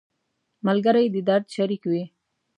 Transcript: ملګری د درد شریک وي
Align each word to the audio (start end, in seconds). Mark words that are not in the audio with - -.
ملګری 0.67 1.05
د 1.13 1.15
درد 1.27 1.45
شریک 1.55 1.83
وي 1.91 2.03